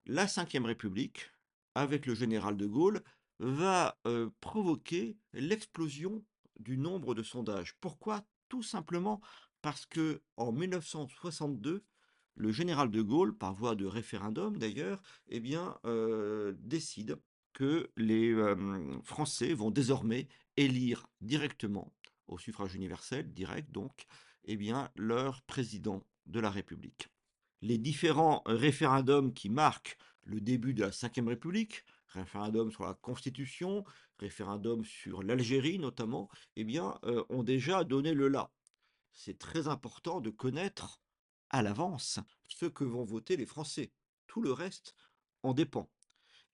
la 0.06 0.26
Ve 0.26 0.64
République, 0.64 1.32
avec 1.74 2.06
le 2.06 2.14
général 2.14 2.56
de 2.56 2.68
Gaulle, 2.68 3.02
va 3.40 3.98
euh, 4.06 4.30
provoquer 4.42 5.18
l'explosion 5.34 6.24
du 6.60 6.78
nombre 6.78 7.16
de 7.16 7.24
sondages. 7.24 7.76
Pourquoi? 7.82 8.24
Tout 8.48 8.62
simplement 8.62 9.22
parce 9.64 9.88
que 9.88 10.22
en 10.38 10.52
1962, 10.52 11.84
le 12.36 12.52
général 12.52 12.90
de 12.92 13.02
Gaulle, 13.02 13.38
par 13.38 13.54
voie 13.54 13.76
de 13.76 13.86
référendum 13.86 14.58
d'ailleurs, 14.58 15.02
eh 15.28 15.40
bien, 15.40 15.78
euh, 15.86 16.54
décide 16.60 17.18
que 17.54 17.90
les 17.98 18.32
euh, 18.32 19.02
Français 19.04 19.54
vont 19.54 19.72
désormais 19.72 20.28
élire 20.58 21.08
directement, 21.20 21.94
au 22.28 22.38
suffrage 22.38 22.76
universel, 22.76 23.34
direct 23.34 23.72
donc, 23.72 24.06
eh 24.46 24.56
bien, 24.56 24.90
leur 24.96 25.42
président 25.44 26.04
de 26.26 26.40
la 26.40 26.50
République. 26.50 27.10
Les 27.62 27.78
différents 27.78 28.42
référendums 28.46 29.34
qui 29.34 29.50
marquent 29.50 29.98
le 30.24 30.42
début 30.42 30.74
de 30.74 30.82
la 30.82 30.90
Ve 30.90 31.28
République, 31.28 31.84
référendum 32.08 32.72
sur 32.72 32.86
la 32.86 32.94
Constitution, 32.94 33.84
référendum 34.18 34.84
sur 34.84 35.24
l'Algérie 35.24 35.80
notamment, 35.80 36.30
eh 36.56 36.64
bien, 36.64 36.98
euh, 37.04 37.24
ont 37.30 37.44
déjà 37.44 37.84
donné 37.84 38.14
le 38.14 38.28
là. 38.28 38.52
C'est 39.14 39.38
très 39.38 39.68
important 39.68 40.22
de 40.22 40.30
connaître 40.30 41.02
à 41.52 41.62
l'avance 41.62 42.20
ce 42.48 42.66
que 42.66 42.84
vont 42.84 43.04
voter 43.04 43.38
les 43.38 43.46
Français. 43.46 43.92
Tout 44.28 44.42
le 44.42 44.52
reste 44.52 44.96
en 45.44 45.54
dépend. 45.54 45.90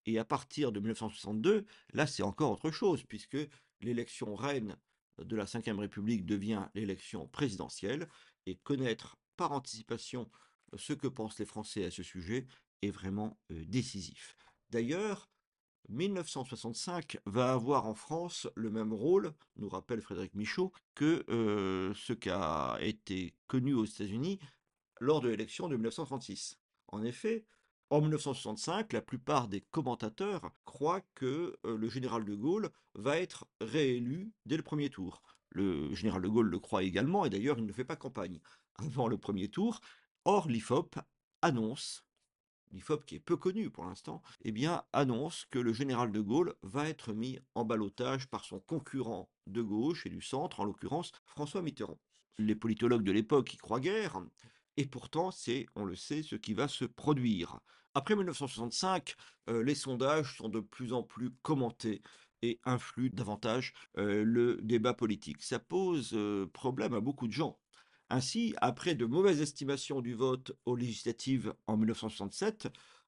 Et 0.05 0.19
à 0.19 0.25
partir 0.25 0.71
de 0.71 0.79
1962, 0.79 1.65
là, 1.93 2.07
c'est 2.07 2.23
encore 2.23 2.51
autre 2.51 2.71
chose, 2.71 3.03
puisque 3.03 3.37
l'élection 3.81 4.35
reine 4.35 4.77
de 5.19 5.35
la 5.35 5.45
Ve 5.45 5.79
République 5.79 6.25
devient 6.25 6.67
l'élection 6.73 7.27
présidentielle, 7.27 8.07
et 8.45 8.55
connaître 8.55 9.17
par 9.35 9.51
anticipation 9.51 10.29
ce 10.75 10.93
que 10.93 11.07
pensent 11.07 11.39
les 11.39 11.45
Français 11.45 11.85
à 11.85 11.91
ce 11.91 12.03
sujet 12.03 12.47
est 12.81 12.91
vraiment 12.91 13.37
euh, 13.51 13.63
décisif. 13.65 14.37
D'ailleurs, 14.69 15.29
1965 15.89 17.17
va 17.25 17.53
avoir 17.53 17.85
en 17.85 17.93
France 17.93 18.47
le 18.55 18.69
même 18.69 18.93
rôle, 18.93 19.33
nous 19.55 19.69
rappelle 19.69 20.01
Frédéric 20.01 20.35
Michaud, 20.35 20.71
que 20.95 21.23
euh, 21.29 21.93
ce 21.95 22.13
qui 22.13 22.29
a 22.29 22.77
été 22.81 23.33
connu 23.47 23.73
aux 23.73 23.85
États-Unis 23.85 24.39
lors 24.99 25.21
de 25.21 25.29
l'élection 25.29 25.67
de 25.67 25.75
1936. 25.75 26.59
En 26.87 27.03
effet, 27.03 27.45
en 27.89 28.01
1965, 28.01 28.91
la 28.91 29.01
plupart 29.01 29.47
des 29.47 29.61
commentateurs 29.61 30.51
croient 30.65 31.05
que 31.15 31.57
euh, 31.65 31.77
le 31.77 31.89
général 31.89 32.25
de 32.25 32.35
Gaulle 32.35 32.69
va 32.95 33.17
être 33.17 33.47
réélu 33.61 34.33
dès 34.45 34.57
le 34.57 34.63
premier 34.63 34.89
tour. 34.89 35.21
Le 35.51 35.93
général 35.95 36.21
de 36.21 36.27
Gaulle 36.27 36.49
le 36.49 36.59
croit 36.59 36.83
également, 36.83 37.23
et 37.23 37.29
d'ailleurs 37.29 37.57
il 37.57 37.65
ne 37.65 37.71
fait 37.71 37.85
pas 37.85 37.95
campagne 37.95 38.41
avant 38.75 39.07
le 39.07 39.17
premier 39.17 39.47
tour. 39.47 39.79
Or, 40.25 40.49
l'IFOP 40.49 40.99
annonce, 41.41 42.03
l'IFOP 42.71 43.05
qui 43.05 43.15
est 43.15 43.19
peu 43.19 43.37
connu 43.37 43.69
pour 43.69 43.85
l'instant, 43.85 44.21
eh 44.43 44.53
annonce 44.91 45.45
que 45.49 45.59
le 45.59 45.71
général 45.71 46.11
de 46.11 46.19
Gaulle 46.19 46.55
va 46.63 46.89
être 46.89 47.13
mis 47.13 47.39
en 47.55 47.63
ballottage 47.63 48.27
par 48.27 48.43
son 48.43 48.59
concurrent 48.59 49.29
de 49.47 49.61
gauche 49.61 50.05
et 50.05 50.09
du 50.09 50.21
centre, 50.21 50.59
en 50.59 50.65
l'occurrence 50.65 51.13
François 51.25 51.61
Mitterrand. 51.61 51.99
Les 52.37 52.55
politologues 52.55 53.03
de 53.03 53.13
l'époque 53.13 53.53
y 53.53 53.57
croient 53.57 53.79
guère, 53.79 54.21
et 54.77 54.85
pourtant, 54.85 55.31
c'est, 55.31 55.65
on 55.75 55.85
le 55.85 55.95
sait, 55.95 56.23
ce 56.23 56.35
qui 56.35 56.53
va 56.53 56.67
se 56.67 56.85
produire. 56.85 57.59
Après 57.95 58.15
1965, 58.15 59.15
euh, 59.49 59.63
les 59.63 59.73
sondages 59.73 60.37
sont 60.37 60.49
de 60.49 60.59
plus 60.59 60.93
en 60.93 61.01
plus 61.01 61.31
commentés 61.41 62.03
et 62.43 62.59
influent 62.63 63.09
davantage 63.11 63.73
euh, 63.97 64.23
le 64.23 64.59
débat 64.61 64.93
politique. 64.93 65.41
Ça 65.41 65.57
pose 65.57 66.11
euh, 66.13 66.45
problème 66.53 66.93
à 66.93 66.99
beaucoup 66.99 67.27
de 67.27 67.33
gens. 67.33 67.57
Ainsi, 68.09 68.53
après 68.61 68.93
de 68.93 69.05
mauvaises 69.05 69.41
estimations 69.41 70.01
du 70.01 70.13
vote 70.13 70.51
aux 70.65 70.75
législatives 70.75 71.53
en 71.65 71.75
1967, 71.75 72.67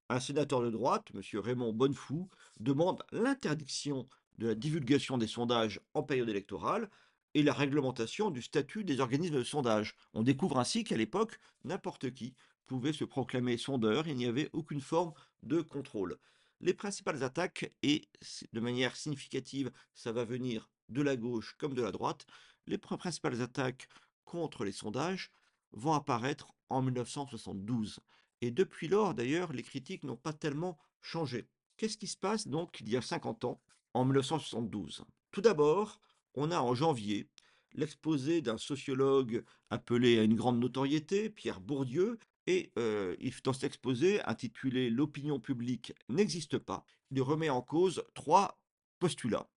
un 0.09 0.19
sénateur 0.19 0.61
de 0.61 0.71
droite, 0.71 1.09
M. 1.13 1.21
Raymond 1.39 1.71
Bonnefou, 1.71 2.27
demande 2.59 3.03
l'interdiction 3.11 4.09
de 4.39 4.47
la 4.47 4.55
divulgation 4.55 5.19
des 5.19 5.27
sondages 5.27 5.79
en 5.93 6.01
période 6.01 6.29
électorale 6.29 6.89
et 7.33 7.43
la 7.43 7.53
réglementation 7.53 8.31
du 8.31 8.41
statut 8.41 8.83
des 8.83 8.99
organismes 8.99 9.35
de 9.35 9.43
sondage. 9.43 9.95
On 10.13 10.23
découvre 10.23 10.59
ainsi 10.59 10.83
qu'à 10.83 10.97
l'époque, 10.97 11.39
n'importe 11.63 12.11
qui 12.11 12.33
pouvait 12.65 12.93
se 12.93 13.03
proclamer 13.03 13.57
sondeur, 13.57 14.07
il 14.07 14.15
n'y 14.15 14.25
avait 14.25 14.49
aucune 14.53 14.81
forme 14.81 15.13
de 15.43 15.61
contrôle. 15.61 16.17
Les 16.61 16.73
principales 16.73 17.23
attaques, 17.23 17.71
et 17.83 18.09
de 18.51 18.59
manière 18.59 18.95
significative, 18.95 19.71
ça 19.93 20.11
va 20.11 20.25
venir 20.25 20.69
de 20.89 21.01
la 21.01 21.15
gauche 21.15 21.55
comme 21.57 21.73
de 21.73 21.81
la 21.81 21.91
droite, 21.91 22.25
les 22.67 22.77
principales 22.77 23.41
attaques 23.41 23.87
contre 24.25 24.65
les 24.65 24.71
sondages 24.71 25.31
vont 25.71 25.93
apparaître 25.93 26.53
en 26.69 26.81
1972. 26.81 27.99
Et 28.41 28.51
depuis 28.51 28.87
lors, 28.87 29.13
d'ailleurs, 29.13 29.53
les 29.53 29.63
critiques 29.63 30.03
n'ont 30.03 30.15
pas 30.15 30.33
tellement 30.33 30.77
changé. 31.01 31.47
Qu'est-ce 31.77 31.97
qui 31.97 32.07
se 32.07 32.17
passe 32.17 32.47
donc 32.47 32.79
il 32.81 32.89
y 32.89 32.97
a 32.97 33.01
50 33.01 33.45
ans, 33.45 33.61
en 33.93 34.05
1972 34.05 35.05
Tout 35.31 35.41
d'abord, 35.41 35.99
on 36.35 36.51
a 36.51 36.59
en 36.59 36.73
janvier 36.73 37.27
l'exposé 37.73 38.41
d'un 38.41 38.57
sociologue 38.57 39.43
appelé 39.69 40.19
à 40.19 40.23
une 40.23 40.35
grande 40.35 40.59
notoriété, 40.59 41.29
Pierre 41.29 41.61
Bourdieu, 41.61 42.17
et 42.47 42.71
euh, 42.79 43.15
dans 43.43 43.53
cet 43.53 43.65
exposé 43.65 44.23
intitulé 44.23 44.89
L'opinion 44.89 45.39
publique 45.39 45.93
n'existe 46.09 46.57
pas, 46.57 46.85
il 47.11 47.21
remet 47.21 47.49
en 47.49 47.61
cause 47.61 48.03
trois 48.15 48.59
postulats 48.97 49.49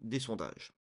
des 0.00 0.20
sondages. 0.20 0.72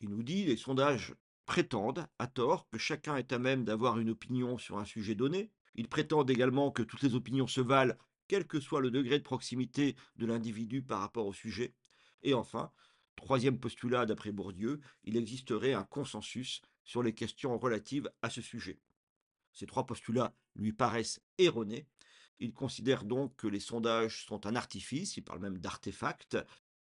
Il 0.00 0.10
nous 0.10 0.22
dit 0.22 0.44
les 0.44 0.56
sondages 0.56 1.14
prétendent, 1.44 2.06
à 2.18 2.26
tort, 2.26 2.68
que 2.68 2.78
chacun 2.78 3.16
est 3.16 3.32
à 3.32 3.38
même 3.38 3.64
d'avoir 3.64 3.98
une 3.98 4.10
opinion 4.10 4.58
sur 4.58 4.78
un 4.78 4.84
sujet 4.84 5.14
donné. 5.14 5.50
Ils 5.74 5.88
prétendent 5.88 6.30
également 6.30 6.70
que 6.70 6.82
toutes 6.82 7.02
les 7.02 7.14
opinions 7.14 7.46
se 7.46 7.60
valent, 7.60 7.94
quel 8.28 8.46
que 8.46 8.60
soit 8.60 8.80
le 8.80 8.90
degré 8.90 9.18
de 9.18 9.24
proximité 9.24 9.96
de 10.16 10.26
l'individu 10.26 10.82
par 10.82 11.00
rapport 11.00 11.26
au 11.26 11.32
sujet. 11.32 11.74
Et 12.22 12.34
enfin, 12.34 12.72
troisième 13.16 13.58
postulat 13.58 14.06
d'après 14.06 14.32
Bourdieu, 14.32 14.80
il 15.04 15.16
existerait 15.16 15.72
un 15.72 15.84
consensus 15.84 16.62
sur 16.84 17.02
les 17.02 17.14
questions 17.14 17.58
relatives 17.58 18.10
à 18.22 18.30
ce 18.30 18.40
sujet. 18.40 18.78
Ces 19.52 19.66
trois 19.66 19.86
postulats 19.86 20.34
lui 20.54 20.72
paraissent 20.72 21.20
erronés. 21.38 21.86
Il 22.38 22.52
considère 22.52 23.04
donc 23.04 23.34
que 23.36 23.46
les 23.46 23.60
sondages 23.60 24.26
sont 24.26 24.46
un 24.46 24.54
artifice, 24.54 25.16
il 25.16 25.22
parle 25.22 25.40
même 25.40 25.58
d'artefact, 25.58 26.36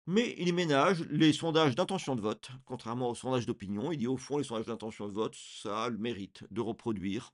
mais 0.06 0.36
il 0.38 0.54
ménage 0.54 1.02
les 1.10 1.32
sondages 1.32 1.76
d'intention 1.76 2.16
de 2.16 2.22
vote, 2.22 2.52
contrairement 2.66 3.10
aux 3.10 3.16
sondages 3.16 3.46
d'opinion. 3.46 3.92
Il 3.92 4.00
dit 4.00 4.08
au 4.08 4.18
fond, 4.18 4.38
les 4.38 4.44
sondages 4.44 4.66
d'intention 4.66 5.08
de 5.08 5.14
vote, 5.14 5.36
ça 5.36 5.86
a 5.86 5.90
le 5.90 5.98
mérite 5.98 6.44
de 6.52 6.62
reproduire 6.62 7.32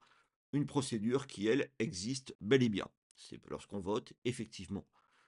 une 0.53 0.65
procédure 0.65 1.25
qui, 1.25 1.47
elle, 1.47 1.71
existe 1.79 2.35
bel 2.41 2.61
et 2.61 2.69
bien. 2.69 2.87
C'est 3.15 3.39
lorsqu'on 3.47 3.79
vote, 3.79 4.13
effectivement, 4.25 4.85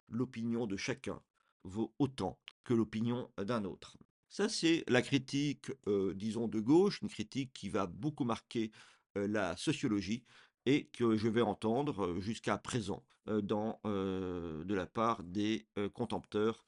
l'opinion 0.08 0.68
de 0.68 0.78
chacun 0.78 1.22
vaut 1.64 1.94
autant 2.00 2.40
que 2.64 2.74
l'opinion 2.74 3.30
d'un 3.38 3.66
autre. 3.66 3.98
Ça, 4.32 4.48
c'est 4.48 4.86
la 4.88 5.02
critique, 5.02 5.72
euh, 5.88 6.14
disons, 6.14 6.48
de 6.48 6.62
gauche, 6.62 7.02
une 7.02 7.10
critique 7.10 7.52
qui 7.54 7.68
va 7.68 7.86
beaucoup 7.86 8.24
marquer 8.24 8.72
euh, 9.18 9.28
la 9.28 9.58
sociologie 9.58 10.24
et 10.66 10.86
que 10.86 11.18
je 11.18 11.28
vais 11.28 11.42
entendre 11.42 12.06
euh, 12.06 12.22
jusqu'à 12.22 12.58
présent 12.58 13.04
de 13.28 14.74
la 14.74 14.88
part 14.88 15.22
des 15.22 15.68
contempteurs 15.94 16.66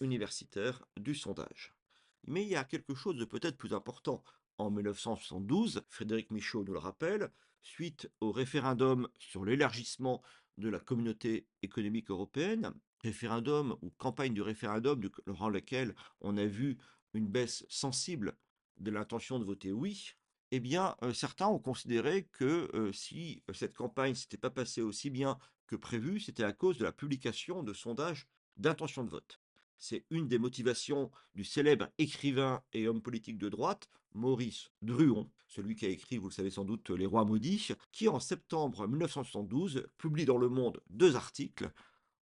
universitaires 0.00 0.82
du 0.98 1.14
sondage. 1.14 1.74
Mais 2.26 2.42
il 2.42 2.48
y 2.48 2.56
a 2.56 2.64
quelque 2.64 2.94
chose 2.94 3.16
de 3.16 3.26
peut-être 3.26 3.58
plus 3.58 3.74
important. 3.74 4.24
En 4.56 4.70
1972, 4.70 5.82
Frédéric 5.90 6.30
Michaud 6.30 6.64
nous 6.64 6.72
le 6.72 6.78
rappelle, 6.78 7.30
suite 7.60 8.10
au 8.20 8.32
référendum 8.32 9.08
sur 9.18 9.44
l'élargissement 9.44 10.22
de 10.56 10.70
la 10.70 10.80
communauté 10.80 11.46
économique 11.62 12.10
européenne, 12.10 12.72
référendum 13.02 13.76
ou 13.82 13.90
campagne 13.90 14.34
du 14.34 14.42
référendum 14.42 15.00
durant 15.26 15.48
lequel 15.48 15.94
on 16.20 16.36
a 16.36 16.46
vu 16.46 16.78
une 17.14 17.28
baisse 17.28 17.64
sensible 17.68 18.36
de 18.78 18.90
l'intention 18.90 19.38
de 19.38 19.44
voter 19.44 19.72
oui, 19.72 20.14
eh 20.52 20.60
bien, 20.60 20.96
euh, 21.02 21.12
certains 21.12 21.46
ont 21.46 21.58
considéré 21.58 22.24
que 22.32 22.68
euh, 22.74 22.92
si 22.92 23.42
cette 23.52 23.74
campagne 23.74 24.14
s'était 24.14 24.36
pas 24.36 24.50
passée 24.50 24.82
aussi 24.82 25.10
bien 25.10 25.38
que 25.66 25.76
prévu, 25.76 26.18
c'était 26.18 26.44
à 26.44 26.52
cause 26.52 26.78
de 26.78 26.84
la 26.84 26.92
publication 26.92 27.62
de 27.62 27.72
sondages 27.72 28.26
d'intention 28.56 29.04
de 29.04 29.10
vote. 29.10 29.40
C'est 29.78 30.04
une 30.10 30.28
des 30.28 30.38
motivations 30.38 31.10
du 31.34 31.44
célèbre 31.44 31.88
écrivain 31.98 32.62
et 32.72 32.88
homme 32.88 33.00
politique 33.00 33.38
de 33.38 33.48
droite, 33.48 33.88
Maurice 34.12 34.70
Druon, 34.82 35.30
celui 35.46 35.76
qui 35.76 35.86
a 35.86 35.88
écrit, 35.88 36.18
vous 36.18 36.28
le 36.28 36.34
savez 36.34 36.50
sans 36.50 36.64
doute, 36.64 36.90
Les 36.90 37.06
Rois 37.06 37.24
maudits, 37.24 37.68
qui 37.92 38.08
en 38.08 38.20
septembre 38.20 38.88
1972 38.88 39.86
publie 39.96 40.24
dans 40.24 40.36
Le 40.36 40.48
Monde 40.48 40.82
deux 40.90 41.14
articles 41.14 41.70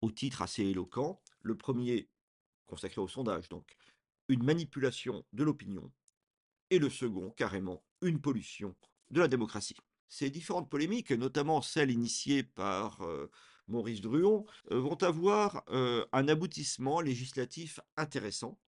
au 0.07 0.11
titre 0.13 0.43
assez 0.43 0.63
éloquent. 0.63 1.21
Le 1.43 1.57
premier, 1.57 2.09
consacré 2.67 3.01
au 3.01 3.09
sondage 3.09 3.49
donc, 3.49 3.77
une 4.29 4.45
manipulation 4.45 5.25
de 5.33 5.43
l'opinion, 5.43 5.91
et 6.71 6.79
le 6.79 6.91
second, 6.91 7.31
carrément, 7.31 7.85
une 8.03 8.21
pollution 8.21 8.75
de 9.11 9.21
la 9.21 9.29
démocratie. 9.29 9.77
Ces 10.09 10.31
différentes 10.31 10.71
polémiques, 10.71 11.11
notamment 11.11 11.61
celles 11.61 11.91
initiées 11.91 12.45
par 12.45 13.03
euh, 13.03 13.31
Maurice 13.67 14.01
Druon, 14.01 14.47
euh, 14.71 14.79
vont 14.81 15.01
avoir 15.03 15.65
euh, 15.71 16.05
un 16.13 16.29
aboutissement 16.29 17.01
législatif 17.01 17.81
intéressant 17.97 18.59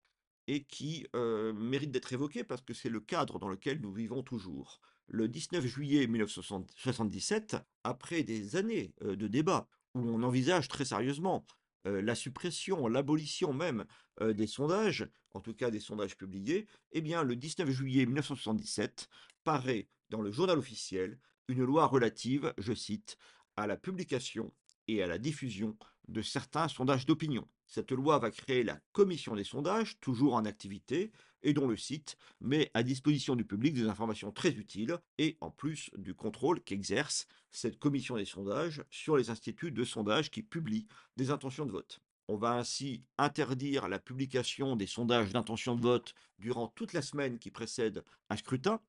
et 0.49 0.64
qui 0.64 1.07
mérite 1.12 1.90
d'être 1.90 2.11
évoqué 2.14 2.42
parce 2.42 2.62
que 2.62 2.73
c'est 2.73 2.88
le 2.88 3.00
cadre 3.00 3.38
dans 3.38 3.50
lequel 3.50 3.83
nous 3.83 3.92
vivons 3.92 4.23
toujours. 4.23 4.80
Le 5.07 5.28
19 5.28 5.66
juillet 5.66 6.07
1977, 6.07 7.57
après 7.85 8.23
des 8.23 8.57
années 8.57 8.95
de 9.02 9.28
débats 9.28 9.68
où 9.99 10.09
on 10.09 10.23
envisage 10.23 10.69
très 10.69 10.85
sérieusement 10.85 11.45
la 11.85 12.14
suppression, 12.14 12.87
l'abolition 12.88 13.52
même 13.52 13.87
des 14.21 14.47
sondages, 14.47 15.09
en 15.33 15.40
tout 15.40 15.55
cas 15.55 15.71
des 15.71 15.81
sondages 15.81 16.17
publiés, 16.17 16.67
eh 16.93 17.00
bien 17.00 17.23
le 17.23 17.37
19 17.37 17.71
juillet 17.71 18.05
1977 18.05 19.09
paraît 19.45 19.88
dans 20.11 20.21
le 20.21 20.31
journal 20.31 20.59
officiel 20.59 21.19
une 21.47 21.64
loi 21.64 21.87
relative, 21.87 22.52
je 22.59 22.75
cite, 22.75 23.17
à 23.57 23.67
la 23.67 23.76
publication 23.76 24.52
et 24.87 25.02
à 25.02 25.07
la 25.07 25.19
diffusion 25.19 25.76
de 26.09 26.21
certains 26.21 26.69
sondages 26.69 27.07
d'opinion. 27.07 27.49
Cette 27.67 27.93
loi 27.93 28.19
va 28.19 28.31
créer 28.31 28.64
la 28.64 28.81
commission 28.93 29.35
des 29.35 29.45
sondages, 29.45 29.99
toujours 30.00 30.35
en 30.35 30.45
activité, 30.45 31.12
et 31.42 31.52
dont 31.52 31.68
le 31.68 31.76
site 31.76 32.16
met 32.40 32.71
à 32.75 32.83
disposition 32.83 33.37
du 33.37 33.45
public 33.45 33.75
des 33.75 33.88
informations 33.88 34.33
très 34.33 34.50
utiles, 34.50 34.99
et 35.18 35.37
en 35.40 35.50
plus 35.50 35.90
du 35.97 36.14
contrôle 36.14 36.61
qu'exerce 36.62 37.26
cette 37.50 37.78
commission 37.78 38.16
des 38.16 38.25
sondages 38.25 38.83
sur 38.90 39.16
les 39.16 39.30
instituts 39.30 39.73
de 39.73 39.85
sondage 39.85 40.30
qui 40.30 40.42
publient 40.42 40.87
des 41.16 41.30
intentions 41.30 41.66
de 41.66 41.73
vote. 41.73 42.00
On 42.28 42.37
va 42.37 42.52
ainsi 42.52 43.04
interdire 43.16 43.88
la 43.88 43.99
publication 43.99 44.76
des 44.76 44.87
sondages 44.87 45.33
d'intention 45.33 45.75
de 45.75 45.80
vote 45.80 46.14
durant 46.38 46.68
toute 46.68 46.92
la 46.92 47.00
semaine 47.00 47.38
qui 47.38 47.50
précède 47.50 48.04
un 48.28 48.37
scrutin. 48.37 48.80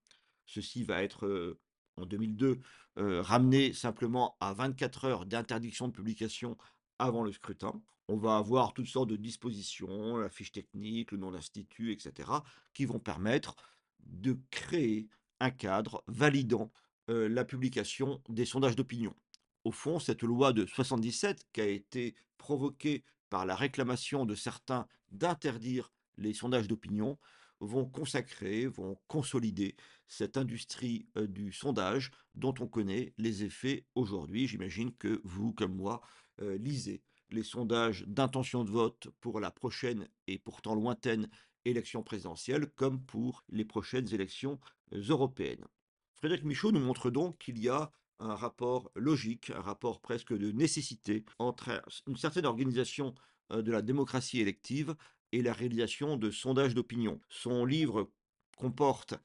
Ceci 0.46 0.84
va 0.84 1.03
être 1.03 1.25
euh, 1.25 1.58
en 1.96 2.06
2002 2.06 2.60
euh, 2.98 3.22
ramené 3.22 3.72
simplement 3.72 4.36
à 4.41 4.53
24 4.53 5.06
heures 5.06 5.25
d'interdiction 5.25 5.88
de 5.88 5.94
publication 5.94 6.58
avant 7.00 7.24
le 7.24 7.32
scrutin. 7.32 7.82
On 8.08 8.18
va 8.18 8.38
avoir 8.38 8.74
toutes 8.74 8.88
sortes 8.88 9.10
de 9.10 9.15
dispositions, 9.15 10.18
la 10.18 10.29
fiche 10.29 10.51
technique, 10.51 11.12
le 11.12 11.18
nom 11.18 11.32
d'institut, 11.32 11.91
etc., 11.91 12.29
qui 12.74 12.86
vont 12.86 13.00
permettre 13.00 13.56
de 14.00 14.38
créer 14.51 15.08
un 15.39 15.51
cadre 15.51 16.03
validant 16.08 16.72
euh, 17.10 17.29
la 17.29 17.46
publication 17.46 18.22
des 18.29 18.46
sondages 18.46 18.75
d'opinion. 18.75 19.15
Au 19.63 19.72
fond, 19.72 20.00
cette 20.00 20.24
loi 20.24 20.53
de 20.53 20.65
77, 20.65 21.46
qui 21.53 21.62
a 21.62 21.68
été 21.68 22.15
provoquée 22.38 23.03
par 23.29 23.46
la 23.46 23.56
réclamation 23.56 24.25
de 24.25 24.36
certains 24.36 24.88
d'interdire 25.12 25.91
les 26.18 26.34
sondages 26.34 26.68
d'opinion, 26.68 27.18
vont 27.60 27.86
consacrer, 27.86 28.68
vont 28.68 28.98
consolider 29.08 29.75
cette 30.08 30.38
industrie 30.38 31.08
euh, 31.18 31.28
du 31.28 31.51
sondage 31.51 32.12
dont 32.36 32.54
on 32.60 32.68
connaît 32.68 33.13
les 33.18 33.44
effets 33.44 33.86
aujourd'hui. 33.96 34.48
J'imagine 34.48 34.94
que 34.96 35.22
vous, 35.24 35.54
comme 35.54 35.75
moi, 35.75 36.01
euh, 36.42 36.58
lisez 36.58 37.04
les 37.30 37.44
sondages 37.44 38.04
d'intention 38.08 38.63
de 38.63 38.72
vote 38.72 39.08
pour 39.22 39.39
la 39.39 39.51
prochaine 39.51 40.08
et 40.28 40.39
pourtant 40.39 40.74
lointaine 40.74 41.30
élection 41.66 42.01
présidentielle 42.01 42.72
comme 42.72 43.04
pour 43.06 43.44
les 43.50 43.66
prochaines 43.66 44.12
élections 44.13 44.60
euh, 44.94 45.01
européennes. 45.10 45.66
Frédéric 46.13 46.44
Michaud 46.44 46.72
nous 46.72 46.80
montre 46.80 47.12
donc 47.12 47.38
qu'il 47.38 47.60
y 47.60 47.70
a 47.70 47.92
un 48.20 48.36
rapport 48.36 48.92
logique, 48.96 49.51
un 49.51 49.62
rapport 49.62 50.01
presque 50.01 50.34
de 50.34 50.51
nécessité 50.51 51.24
entre 51.38 51.82
une 52.08 52.18
certaine 52.18 52.46
organisation 52.46 53.16
de 53.50 53.72
la 53.72 53.82
démocratie 53.82 54.42
élective 54.42 54.94
et 55.32 55.42
la 55.42 55.54
réalisation 55.54 56.18
de 56.18 56.32
sondages 56.32 56.76
d'opinion. 56.76 57.20
Son 57.30 57.65
livre 57.65 58.12
comporte 58.58 59.15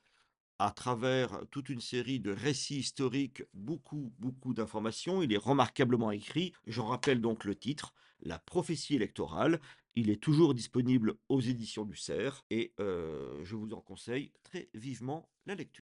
à 0.59 0.71
travers 0.71 1.41
toute 1.51 1.69
une 1.69 1.81
série 1.81 2.21
de 2.21 2.31
récits 2.31 2.79
historiques 2.79 3.43
beaucoup, 3.53 4.13
beaucoup 4.19 4.55
d'informations. 4.55 5.23
Il 5.23 5.33
est 5.33 5.39
remarquablement 5.39 6.11
écrit. 6.11 6.53
J'en 6.67 6.87
rappelle 6.87 7.21
donc 7.21 7.45
le 7.45 7.55
titre, 7.55 7.95
La 8.21 8.39
prophétie 8.39 8.95
électorale. 8.95 9.61
Il 9.97 10.11
est 10.11 10.23
toujours 10.23 10.55
disponible 10.55 11.15
aux 11.29 11.41
éditions 11.41 11.85
du 11.85 11.97
CERF 11.97 12.45
et 12.51 12.73
euh, 12.81 13.45
je 13.45 13.55
vous 13.55 13.73
en 13.75 13.81
conseille 13.81 14.33
très 14.43 14.69
vivement 14.75 15.29
la 15.47 15.55
lecture. 15.55 15.85